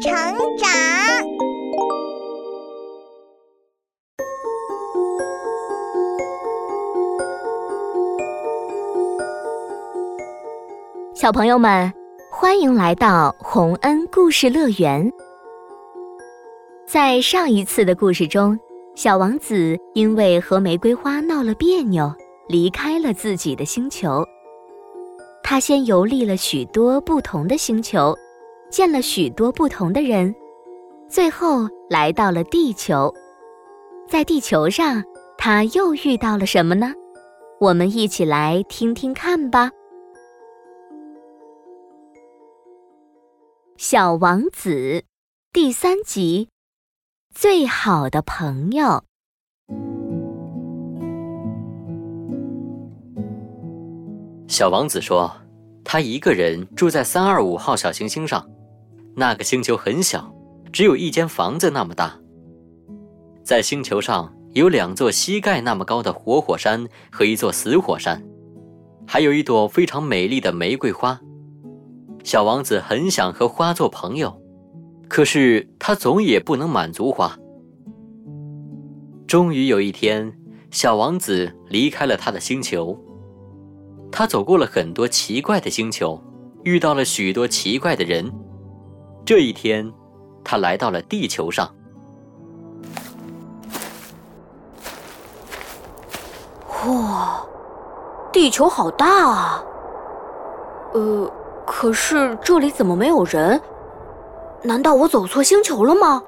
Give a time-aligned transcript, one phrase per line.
[0.00, 0.10] 成
[0.56, 0.68] 长。
[11.14, 11.92] 小朋友们，
[12.32, 15.12] 欢迎来到洪恩故事乐园。
[16.86, 18.58] 在上一次的故事中，
[18.94, 22.10] 小王子因为和玫瑰花闹了别扭，
[22.48, 24.24] 离开了自己的星球。
[25.42, 28.16] 他先游历了许多不同的星球，
[28.70, 30.34] 见了许多不同的人，
[31.08, 33.12] 最后来到了地球。
[34.08, 35.02] 在地球上，
[35.36, 36.92] 他又遇到了什么呢？
[37.60, 39.70] 我们一起来听听看吧。
[43.76, 45.04] 小王子
[45.52, 46.48] 第三集：
[47.34, 49.02] 最好的朋友。
[54.46, 55.30] 小王子说
[55.84, 58.46] ：“他一个人住在三二五号小行星上，
[59.20, 60.34] 那个星球很小，
[60.72, 62.18] 只有一间房子那么大。
[63.44, 68.24] 在星球上有两座膝盖那么高的活火山和一座死火山，
[69.06, 71.20] 还有一朵非常美丽的玫瑰花。”
[72.24, 74.40] 小王子很想和花做朋友，
[75.06, 77.36] 可是他总也不能满足花。
[79.26, 80.34] 终于有一天，
[80.70, 82.98] 小王子离开了他的星球。
[84.10, 86.18] 他走过了很多奇怪的星球，
[86.64, 88.32] 遇到了许多奇怪的人。
[89.24, 89.92] 这一天，
[90.44, 91.72] 他来到了地球上。
[96.86, 97.44] 哇，
[98.32, 99.64] 地球好大啊！
[100.92, 101.30] 呃。
[101.72, 103.58] 可是这里怎么没有人？
[104.62, 106.20] 难道我走错星球了吗？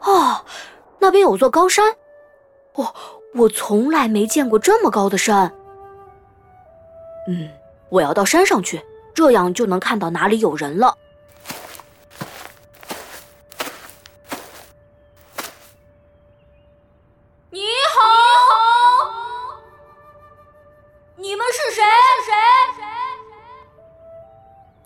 [0.00, 0.44] 啊，
[0.98, 1.82] 那边有座高山。
[2.74, 2.94] 哦，
[3.34, 5.50] 我从来没见过这么高的山。
[7.26, 7.48] 嗯，
[7.88, 8.84] 我要到山上去，
[9.14, 10.98] 这样就能看到哪里有人了。
[17.50, 17.60] 霓
[17.94, 18.02] 虹，
[21.16, 21.82] 你们是谁？
[22.26, 22.32] 谁？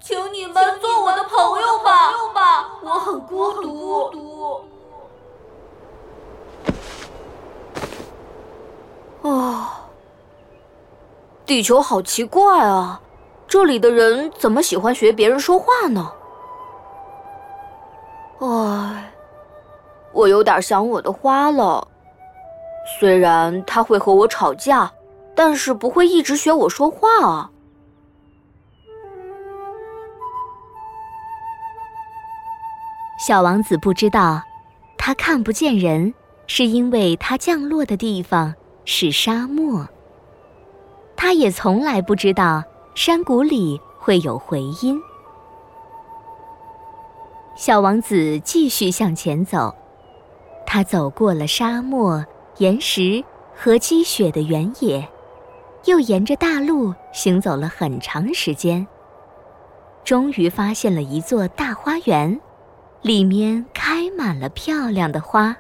[0.03, 2.13] 请你们做我的朋友吧，
[2.83, 4.63] 我很孤独。
[9.23, 9.67] 哦
[11.45, 13.01] 地球好奇怪啊，
[13.49, 16.13] 这里的人怎么喜欢学别人说话呢？
[18.41, 19.11] 唉，
[20.13, 21.89] 我有点想我的花了。
[23.01, 24.93] 虽然他会和我吵架，
[25.35, 27.51] 但是不会一直学我说话啊。
[33.19, 34.43] 小王子不知道，
[34.97, 36.13] 他看不见人，
[36.47, 38.55] 是因为他降落的地方
[38.85, 39.89] 是沙漠。
[41.17, 42.63] 他也从来不知道
[42.99, 45.01] 山谷里会有回音。
[47.55, 49.73] 小王子继续向前走，
[50.67, 52.27] 他走过了沙漠、
[52.57, 53.23] 岩石
[53.55, 55.09] 和积雪的原野，
[55.85, 58.85] 又沿着大路行走了很长时间，
[60.03, 62.41] 终于发现了一座大花园，
[63.03, 65.57] 里面开满了漂亮的花。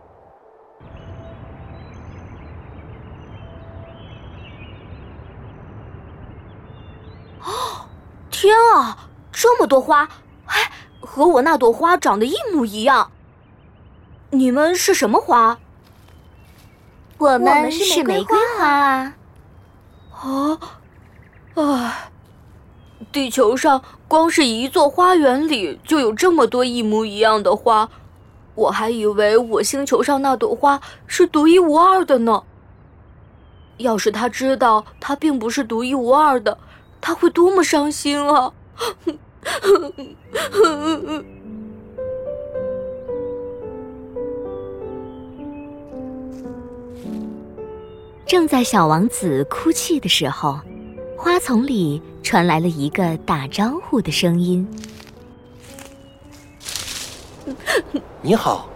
[8.48, 10.08] 天啊，这么多花，
[10.46, 13.10] 哎，和我那朵花长得一模一样。
[14.30, 15.58] 你们是什么花？
[17.18, 19.14] 我们是玫瑰花啊。
[20.14, 20.58] 啊，
[21.56, 22.10] 唉，
[23.12, 27.90] 地球上光是一座花园里就有这么多一模一样的花，
[28.54, 32.44] 我还以为我星球上那朵花是独一无二的呢。
[33.76, 36.56] 要是他知道它并不是独一无二的。
[37.00, 38.52] 他会多么伤心啊！
[48.26, 50.60] 正在小王子哭泣的时候，
[51.16, 54.68] 花丛里传来了一个打招呼的声音：
[58.20, 58.68] “你好。”“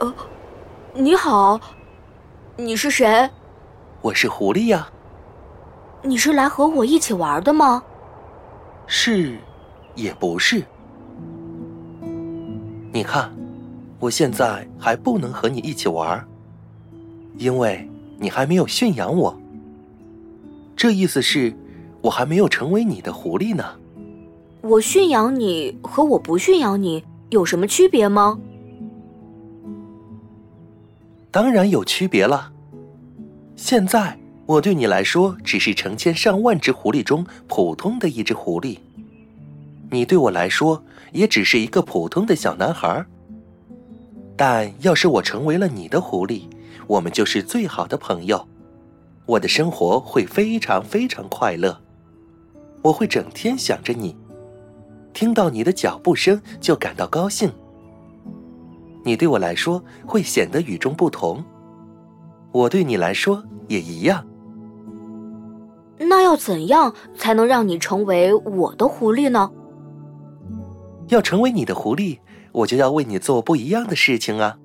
[0.00, 0.14] 呃，
[0.94, 1.60] 你好，
[2.56, 3.28] 你是谁
[4.00, 4.88] ？”“我是狐狸呀。”
[6.06, 7.82] 你是来和我一起玩的吗？
[8.86, 9.38] 是，
[9.94, 10.62] 也不是。
[12.92, 13.34] 你看，
[13.98, 16.22] 我现在还不能和你一起玩，
[17.38, 19.34] 因为你还没有驯养我。
[20.76, 21.56] 这意思是，
[22.02, 23.64] 我还没有成为你的狐狸呢。
[24.60, 28.38] 我驯养你和我不驯养你有什么区别吗？
[31.30, 32.52] 当然有区别了。
[33.56, 34.18] 现在。
[34.46, 38.78] 我对你来说只是成千上万只狐狸中普通的一只狐狸，
[39.90, 43.04] 你对我来说也只是一个普通的小男孩。
[44.36, 46.42] 但要是我成为了你的狐狸，
[46.86, 48.46] 我们就是最好的朋友。
[49.26, 51.80] 我的生活会非常非常快乐，
[52.82, 54.14] 我会整天想着你，
[55.14, 57.50] 听到你的脚步声就感到高兴。
[59.04, 61.42] 你对我来说会显得与众不同，
[62.52, 64.26] 我对你来说也一样。
[65.98, 69.50] 那要怎样才能让你成为我的狐狸呢？
[71.08, 72.18] 要成为你的狐狸，
[72.52, 74.58] 我就要为你做不一样的事情啊，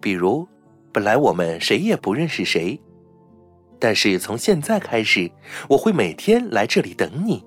[0.00, 0.46] 比如，
[0.92, 2.80] 本来我们谁也不认识谁。
[3.78, 5.30] 但是从现在开始，
[5.68, 7.44] 我会每天来这里等你。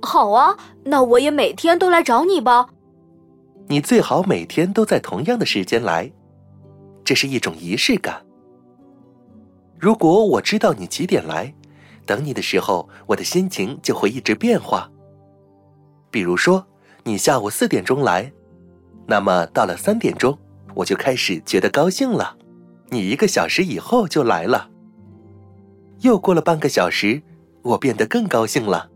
[0.00, 2.68] 好啊，那我也每天都来找你吧。
[3.68, 6.12] 你最好每天都在同样的时间来，
[7.04, 8.22] 这是一种仪式感。
[9.78, 11.52] 如果我知道你几点来，
[12.06, 14.90] 等你的时候，我的心情就会一直变化。
[16.10, 16.64] 比如说，
[17.02, 18.32] 你下午四点钟来，
[19.06, 20.38] 那么到了三点钟，
[20.74, 22.36] 我就开始觉得高兴了。
[22.88, 24.70] 你一个小时以后就来了。
[26.00, 27.20] 又过了半个小时，
[27.62, 28.88] 我变得更高兴了。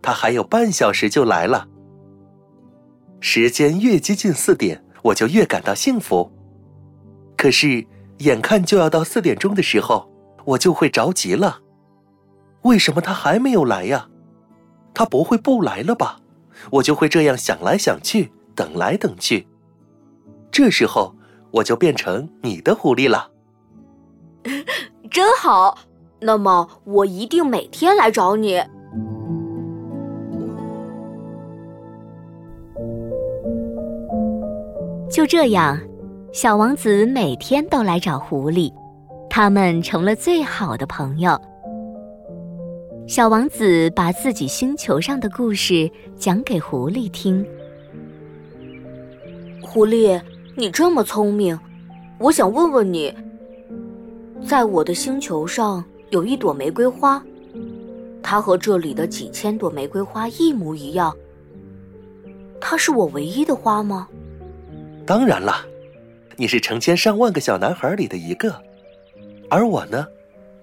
[0.00, 1.68] 他还有半小时就来了。
[3.20, 6.32] 时间越接近四点，我就越感到幸福。
[7.36, 7.86] 可是，
[8.18, 10.10] 眼看就要到四点钟的时候，
[10.44, 11.60] 我就会着急了。
[12.66, 14.08] 为什么他还没有来呀？
[14.92, 16.20] 他不会不来了吧？
[16.70, 19.46] 我就会这样想来想去，等来等去。
[20.50, 21.14] 这时候，
[21.50, 23.30] 我就变成你的狐狸了。
[25.10, 25.78] 真好。
[26.18, 28.58] 那么我一定每天来找你。
[35.10, 35.78] 就这样，
[36.32, 38.72] 小王子每天都来找狐狸，
[39.28, 41.38] 他们成了最好的朋友。
[43.06, 45.88] 小王子把自己星球上的故事
[46.18, 47.46] 讲给狐狸听。
[49.62, 50.20] 狐狸，
[50.56, 51.56] 你这么聪明，
[52.18, 53.14] 我想问问你，
[54.44, 55.84] 在我的星球上。
[56.10, 57.20] 有一朵玫瑰花，
[58.22, 61.12] 它和这里的几千朵玫瑰花一模一样。
[62.60, 64.06] 它是我唯一的花吗？
[65.04, 65.66] 当然了，
[66.36, 68.54] 你是成千上万个小男孩里的一个，
[69.50, 70.06] 而我呢，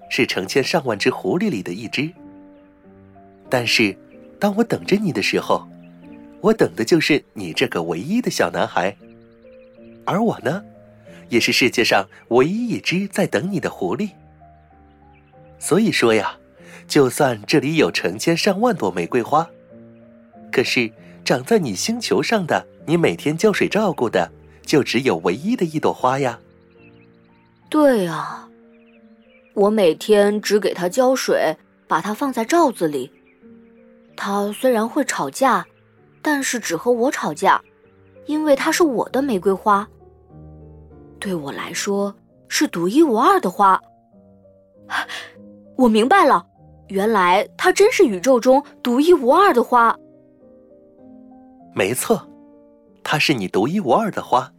[0.10, 2.10] 是成千上万只狐狸里的一只。
[3.54, 3.96] 但是，
[4.40, 5.68] 当我等着你的时候，
[6.42, 8.98] 我等的就是你这个唯一的小男孩，
[10.06, 10.64] 而我呢，
[11.30, 14.10] 也是世界上唯一一只在等你的狐狸。
[15.60, 16.36] 所以说呀，
[16.88, 19.48] 就算这里有成千上万朵玫瑰花，
[20.52, 20.92] 可是
[21.24, 24.32] 长在你星球上的，你每天浇水照顾的，
[24.64, 26.40] 就只有唯一的一朵花呀。
[27.70, 28.50] 对啊，
[29.54, 31.56] 我每天只给它浇水，
[31.88, 33.12] 把它放在罩子里。
[34.26, 35.66] 他虽然会吵架，
[36.22, 37.62] 但是只和我吵架，
[38.26, 39.86] 因为它是我的玫瑰花。
[41.20, 42.16] 对我来说
[42.48, 43.78] 是独一无二的花。
[45.76, 46.46] 我明白了，
[46.88, 49.94] 原来它真是宇宙中独一无二的花。
[51.76, 52.26] 没错，
[53.04, 54.54] 它是你独一无二的花，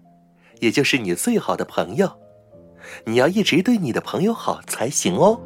[0.61, 2.21] 也就是你最好的朋友。
[3.07, 5.41] 你要一直对你的朋友好才行哦。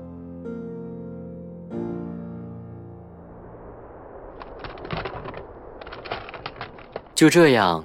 [7.19, 7.85] 就这样，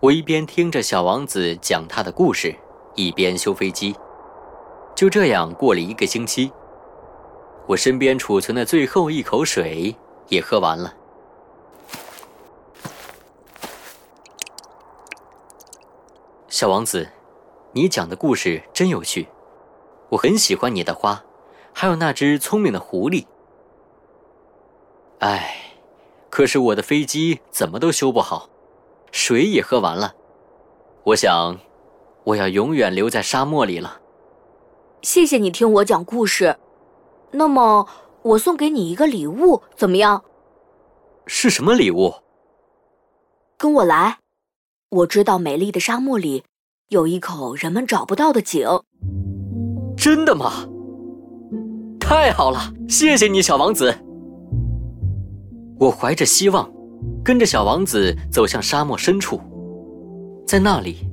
[0.00, 2.52] 我一边听着小王子讲他的故事，
[2.96, 3.94] 一边修飞机。
[4.96, 6.52] 就这样过了一个星期。
[7.68, 9.94] 我身边储存的最后一口水
[10.26, 10.92] 也喝完了。
[16.48, 17.08] 小王子，
[17.70, 19.28] 你讲的故事真有趣，
[20.08, 21.22] 我很喜欢你的花，
[21.72, 23.26] 还有那只聪明的狐狸。
[25.20, 25.76] 唉，
[26.28, 28.48] 可是我的飞机怎么都修不好，
[29.12, 30.14] 水也喝完了。
[31.04, 31.56] 我想，
[32.24, 34.00] 我要永远留在沙漠里了。
[35.02, 36.56] 谢谢你听我讲故事。
[37.30, 37.86] 那么，
[38.22, 40.22] 我送给你一个礼物，怎么样？
[41.26, 42.14] 是什么礼物？
[43.56, 44.18] 跟我来，
[44.88, 46.44] 我知道美丽的沙漠里
[46.88, 48.66] 有一口人们找不到的井。
[49.96, 50.66] 真的吗？
[52.00, 53.94] 太好了，谢谢你，小王子。
[55.78, 56.70] 我怀着希望，
[57.24, 59.40] 跟着小王子走向沙漠深处，
[60.46, 61.06] 在那里，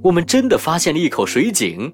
[0.00, 1.92] 我们真的发现了一口水井。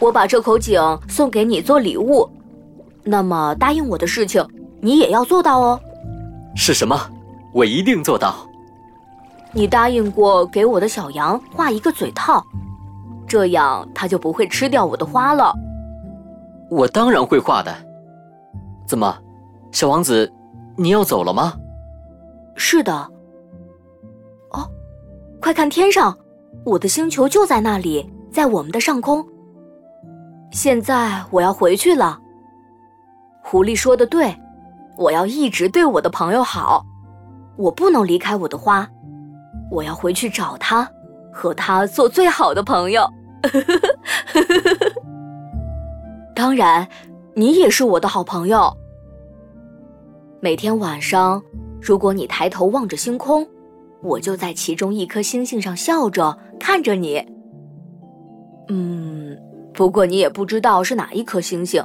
[0.00, 2.28] 我把这口井送给你做礼物，
[3.04, 4.44] 那么答应我的事情，
[4.80, 5.80] 你也要做到哦。
[6.56, 6.98] 是什么？
[7.52, 8.34] 我一定做到。
[9.52, 12.44] 你答应过给我的小羊画一个嘴套，
[13.28, 15.54] 这样它就不会吃掉我的花了。
[16.68, 17.72] 我当然会画的。
[18.86, 19.16] 怎么，
[19.70, 20.30] 小王子，
[20.76, 21.54] 你要走了吗？
[22.56, 22.92] 是的。
[24.50, 24.68] 哦，
[25.40, 26.16] 快看天上，
[26.64, 29.24] 我的星球就在那里，在我们的上空。
[30.50, 32.18] 现在我要回去了。
[33.42, 34.34] 狐狸说的对，
[34.96, 36.84] 我要一直对我的朋友好，
[37.56, 38.88] 我不能离开我的花，
[39.70, 40.88] 我要回去找他，
[41.32, 43.08] 和他做最好的朋友。
[46.34, 46.88] 当然，
[47.34, 48.74] 你也是我的好朋友。
[50.44, 51.42] 每天晚上，
[51.80, 53.48] 如果你抬头望着星空，
[54.02, 57.26] 我就在其中一颗星星上笑着看着你。
[58.68, 59.34] 嗯，
[59.72, 61.82] 不过你也不知道是哪一颗星星，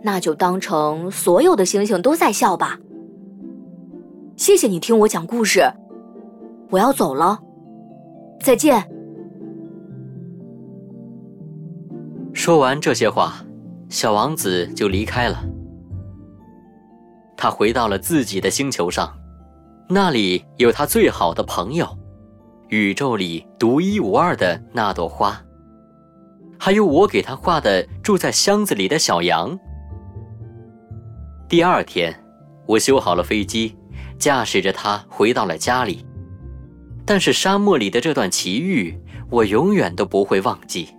[0.00, 2.78] 那就当成所有的星星都在笑吧。
[4.36, 5.68] 谢谢你听我讲故事，
[6.70, 7.36] 我要走了，
[8.40, 8.80] 再见。
[12.32, 13.44] 说完这些话，
[13.88, 15.36] 小王子就离开了。
[17.42, 19.12] 他回到了自己的星球上，
[19.88, 21.98] 那里有他最好的朋友，
[22.68, 25.42] 宇宙里独一无二的那朵花，
[26.56, 29.58] 还有我给他画的住在箱子里的小羊。
[31.48, 32.14] 第二天，
[32.64, 33.76] 我修好了飞机，
[34.20, 36.06] 驾驶着它回到了家里。
[37.04, 38.96] 但是沙漠里的这段奇遇，
[39.28, 40.90] 我永远都不会忘记。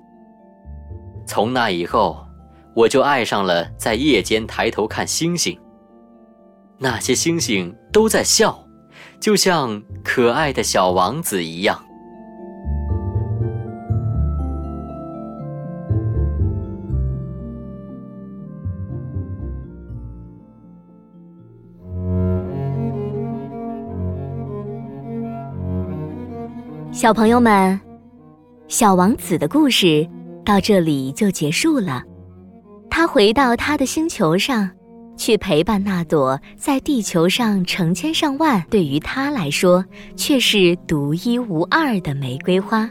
[1.26, 2.28] 从那以后，
[2.76, 5.58] 我就爱上了在夜间抬头看星星。
[6.84, 8.68] 那些星星都在笑，
[9.18, 11.82] 就像可爱的小王子一样。
[26.92, 27.80] 小朋友们，
[28.68, 30.06] 小王子的故事。
[30.44, 32.04] 到这里就结束了。
[32.90, 34.70] 他回到他的星球上，
[35.16, 39.84] 去陪伴那朵在地球上成千上万，对于他来说
[40.16, 42.90] 却是独一无二的玫瑰花。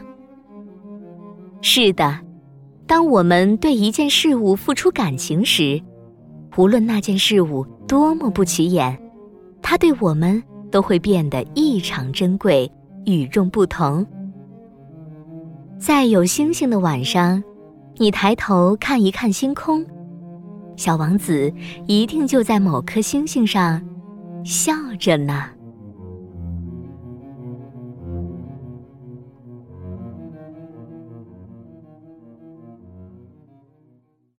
[1.61, 2.19] 是的，
[2.85, 5.81] 当我们对一件事物付出感情时，
[6.57, 8.97] 无论那件事物多么不起眼，
[9.61, 12.69] 它对我们都会变得异常珍贵、
[13.05, 14.05] 与众不同。
[15.79, 17.43] 在有星星的晚上，
[17.97, 19.85] 你抬头看一看星空，
[20.75, 21.51] 小王子
[21.87, 23.81] 一定就在某颗星星上
[24.43, 25.62] 笑着呢。